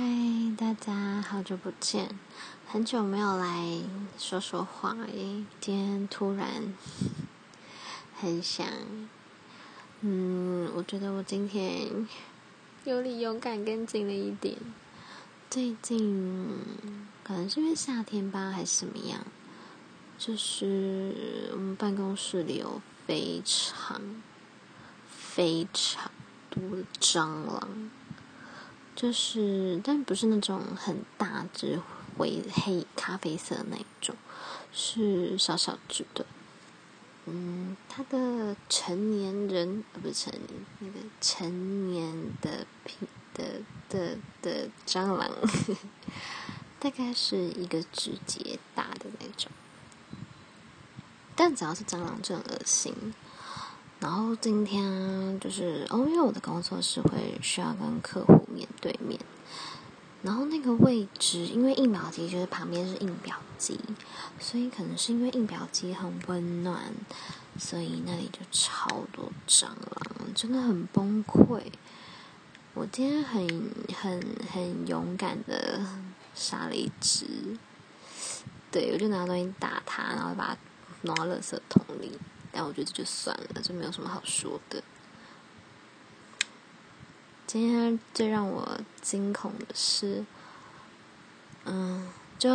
[0.00, 0.04] 嗨，
[0.56, 2.16] 大家好久不见，
[2.68, 3.80] 很久没有来
[4.16, 6.72] 说说话诶，今天突然
[8.14, 8.64] 很想，
[10.02, 12.06] 嗯，我觉得我今天
[12.86, 14.56] 有理勇敢跟紧了一点。
[15.50, 16.48] 最近
[17.24, 19.18] 可能是因为夏天吧，还是怎么样？
[20.16, 24.00] 就是我们办公室里有非常
[25.08, 26.08] 非常
[26.50, 27.90] 多的蟑螂。
[28.98, 31.80] 就是，但不是那种很大只、
[32.16, 34.16] 灰黑咖啡色的那种，
[34.72, 36.26] 是小小只的。
[37.26, 45.30] 嗯，它的成年人呃，不是成年，那个成年的品的的的，的蟑螂，
[46.80, 49.48] 大概是一个指节大的那种。
[51.36, 53.14] 但只要是蟑螂就很恶心。
[54.00, 59.18] 然后今天就是哦，因为我的工作是会需要跟客户面对面，
[60.22, 63.78] 然后那个位置，因为印表机就是旁边是印表机，
[64.38, 66.92] 所以可能是因为印表机很温暖，
[67.58, 71.62] 所以那里就超多蟑螂，真的很崩溃。
[72.74, 73.48] 我今天很
[74.00, 75.80] 很很勇敢的
[76.36, 77.26] 杀了一只，
[78.70, 80.56] 对，我就拿东西打它，然后把它
[81.02, 82.16] 弄到垃圾桶里。
[82.58, 84.82] 但我觉得就算了，就没有什么好说的。
[87.46, 90.24] 今天最让我惊恐的是，
[91.66, 92.50] 嗯，就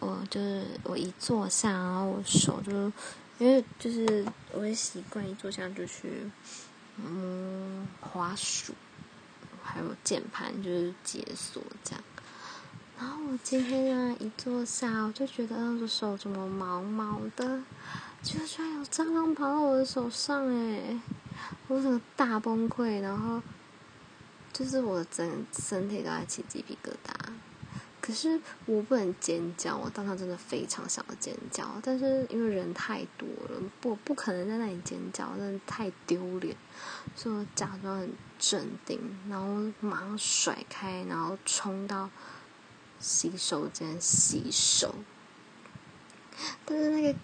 [0.00, 2.92] 我就是我一坐下，然后我手就
[3.38, 4.22] 因为就是
[4.52, 6.30] 我会习惯一坐下就去
[6.98, 8.74] 嗯滑鼠，
[9.62, 12.04] 还有键盘就是解锁这样。
[13.02, 17.60] 然后我今天啊一坐下，我就觉得我的手怎么毛毛的。
[18.22, 21.00] 就居然有蟑螂跑到我的手上诶，
[21.66, 23.42] 我整个大崩溃，然后
[24.52, 27.12] 就是我的整身体都在起鸡皮疙瘩。
[28.00, 36.56] 可是我不能尖叫，我当时真的非常想要尖叫，但是因为人太多了，不不可能在那里尖叫，真的太丢脸，
[37.16, 42.08] 所以我假装很镇定，然后马上甩开，然后冲到
[43.02, 44.94] 洗手间洗手。
[46.64, 47.18] 但是那个。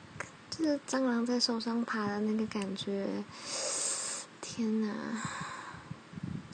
[0.50, 3.06] 就是蟑螂在手上爬的那个感觉，
[4.40, 4.92] 天哪，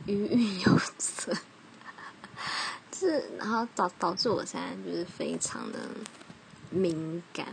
[0.05, 1.35] 余韵犹存。
[2.91, 5.79] 这，然后导导致我现在就是非常的
[6.69, 7.47] 敏感，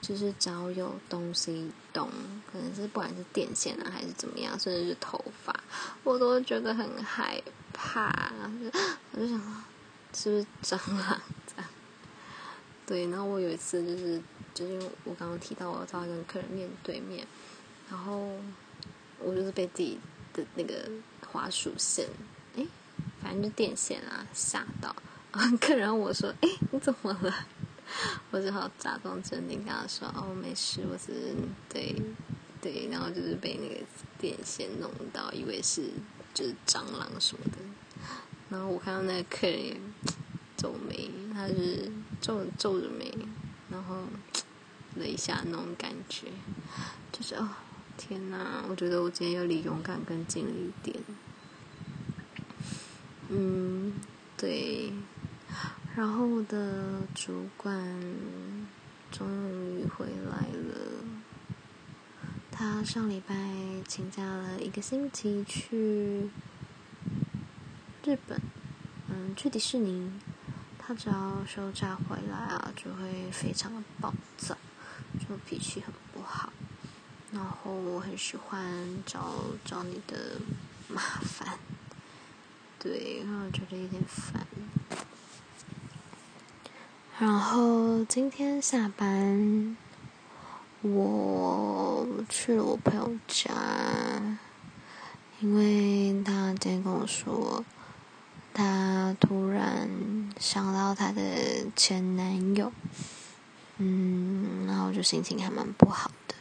[0.00, 2.10] 就是只要有东西动，
[2.50, 5.54] 可能是不管是电线啊还是怎么样，甚至是头发，
[6.02, 7.40] 我都觉得很害
[7.72, 8.32] 怕。
[9.12, 9.52] 我就想说，
[10.16, 10.46] 是不是
[10.76, 11.70] 蟑螂这样？
[12.86, 14.22] 对，然后我有一次就是。
[14.56, 17.26] 就是因为我刚刚提到我要跟客人面对面，
[17.90, 18.26] 然后
[19.18, 20.00] 我就是被自己
[20.32, 20.88] 的那个
[21.30, 22.08] 滑鼠线，
[22.56, 22.66] 哎，
[23.20, 24.96] 反正就电线啊吓到，
[25.32, 27.46] 然 后客人我说：“哎，你怎么了？”
[28.32, 31.34] 我只好假装镇定跟他说：“哦，没事，我只是
[31.68, 31.94] 对
[32.62, 33.84] 对，然后就是被那个
[34.18, 35.90] 电线弄到，以为是
[36.32, 37.58] 就是蟑螂什么的。”
[38.48, 39.76] 然后我看到那个客人
[40.56, 41.90] 皱眉，他是
[42.20, 43.12] 皱皱着眉，
[43.70, 44.04] 然后。
[44.98, 46.28] 了一下那种感觉，
[47.12, 47.46] 就是哦，
[47.98, 48.64] 天哪！
[48.66, 50.96] 我觉得我今天有离勇敢更近了一点。
[53.28, 53.92] 嗯，
[54.38, 54.90] 对。
[55.94, 57.78] 然后我的主管
[59.12, 59.28] 终
[59.78, 61.04] 于回来了，
[62.50, 63.34] 他上礼拜
[63.86, 66.30] 请假了一个星期去
[68.06, 68.40] 日本，
[69.08, 70.12] 嗯，去迪士尼。
[70.78, 74.56] 他只要休假回来啊，就会非常的暴躁。
[75.18, 76.52] 就脾气很不好，
[77.32, 78.64] 然后我很喜欢
[79.04, 79.34] 找
[79.64, 80.38] 找你的
[80.86, 81.58] 麻烦，
[82.78, 84.46] 对，然后觉得有点烦。
[87.18, 89.76] 然后今天下班，
[90.82, 93.50] 我去了我朋友家，
[95.40, 97.64] 因为他今天跟我说，
[98.56, 99.88] 他突然
[100.40, 102.72] 想到他的前男友。
[103.78, 106.34] 嗯，然后就心情还蛮不好的，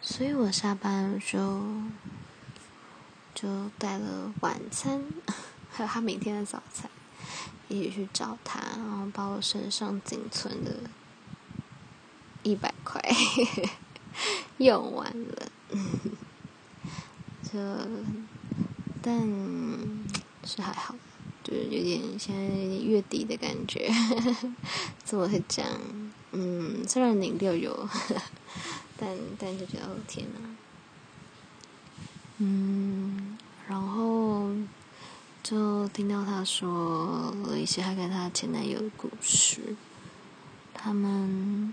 [0.00, 1.62] 所以我下班就
[3.34, 5.04] 就带了晚餐，
[5.70, 6.90] 还有他明天的早餐，
[7.68, 10.70] 一起去找他，然后把我身上仅存的
[12.42, 13.02] 一百块
[14.56, 15.52] 用完了，
[17.44, 17.60] 就
[19.02, 19.20] 但
[20.42, 20.94] 是还好，
[21.46, 23.88] 就是有点现在有点月底的感觉，
[25.04, 25.70] 怎么会这样？
[26.32, 27.88] 嗯，虽然零六有，
[28.98, 30.40] 但但就觉得哦天哪，
[32.38, 33.38] 嗯，
[33.68, 34.50] 然后
[35.42, 39.76] 就听到他说了一些他跟他前男友的故事。
[40.78, 41.72] 他们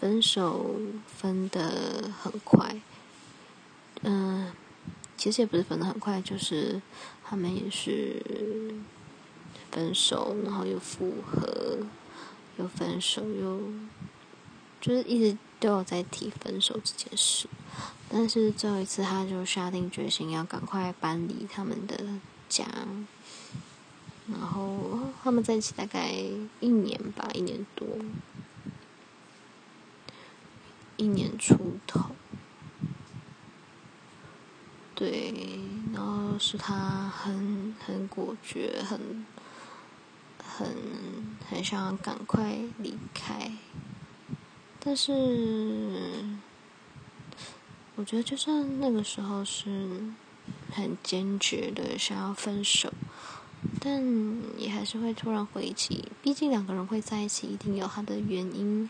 [0.00, 0.74] 分手
[1.06, 2.80] 分得很快，
[4.00, 4.50] 嗯、
[5.16, 6.80] 其实也不是分得很快，就是
[7.32, 8.22] 他们也是
[9.70, 11.78] 分手，然后又复合，
[12.58, 13.58] 又分手，又
[14.82, 17.48] 就是一直都有在提分手这件事。
[18.10, 22.04] 但是最后一次，他就下定决心要赶快搬离他们的
[22.50, 22.66] 家，
[24.28, 26.12] 然后他们在一起大概
[26.60, 27.88] 一年吧，一年多，
[30.98, 32.10] 一年出头。
[34.94, 35.32] 对，
[35.92, 36.74] 然后是他
[37.08, 39.24] 很很果决，很
[40.42, 40.68] 很
[41.48, 43.52] 很想赶快离开，
[44.80, 46.24] 但是。
[47.94, 50.00] 我觉得，就算那个时候是
[50.72, 52.90] 很坚决的想要分手，
[53.78, 54.02] 但
[54.56, 58.88] 也还是会突然回忆起，毕竟两个人会在一起，一定有他的原因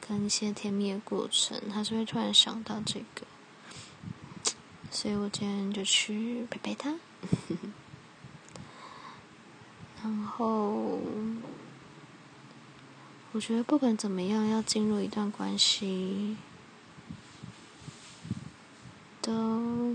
[0.00, 3.24] 跟一些甜蜜的过程，还是会突然想到这个。
[4.92, 6.94] 所以我今天就去陪陪他。
[10.02, 11.00] 然后，
[13.32, 16.36] 我觉得不管怎么样，要进入一段关系。
[19.24, 19.94] 都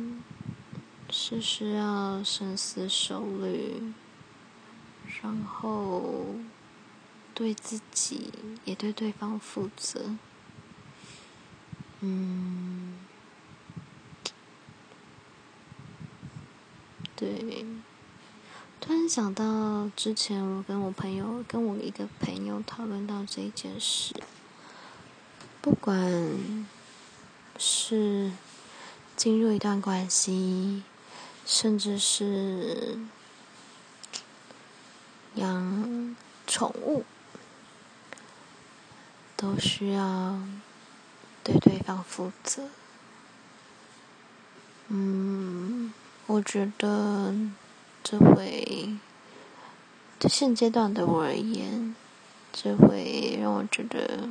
[1.10, 3.94] 是需要深思熟虑，
[5.22, 6.36] 然后
[7.34, 8.32] 对自己
[8.64, 10.16] 也对对方负责。
[12.00, 12.67] 嗯，
[17.18, 17.66] 对。
[18.80, 24.14] 突然想到之前我跟我朋友，跟我一个朋友讨论到这件事，
[25.62, 26.00] 不管
[27.58, 28.32] 是。
[29.18, 30.84] 进入一段关系，
[31.44, 33.00] 甚至是
[35.34, 36.16] 养
[36.46, 37.04] 宠物，
[39.36, 40.40] 都需要
[41.44, 42.70] 对对方负责。
[44.90, 45.77] 嗯，
[46.28, 47.34] 我觉得
[48.04, 48.98] 这会，
[50.20, 51.96] 就现阶段的我而言，
[52.52, 54.30] 这会让我觉得。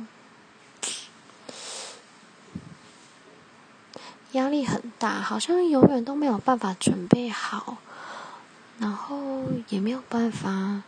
[4.33, 7.77] 压力很大，好像永远都没有办法准备好，
[8.77, 10.83] 然后也没有办法。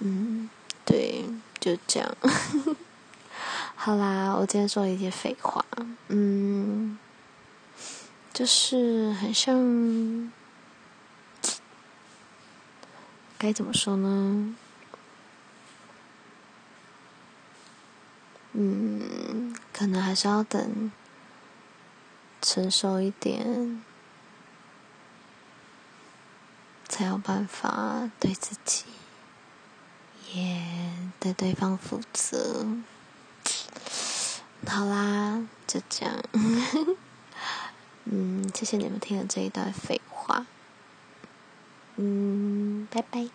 [0.00, 0.50] 嗯，
[0.84, 1.26] 对，
[1.60, 2.16] 就这样。
[3.84, 5.64] 好啦，我今天说了一些废话。
[6.06, 6.96] 嗯，
[8.32, 10.32] 就是很像，
[13.36, 14.54] 该怎么说呢？
[18.52, 20.92] 嗯，可能还是要等
[22.40, 23.82] 成熟一点，
[26.88, 28.84] 才有办法对自己
[30.32, 30.62] 也
[31.18, 32.64] 对对方负责。
[34.66, 36.22] 好啦，就这样。
[38.04, 40.46] 嗯，谢谢你们听了这一段废话。
[41.96, 43.28] 嗯，拜拜。